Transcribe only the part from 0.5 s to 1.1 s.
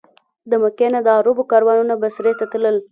مکې نه د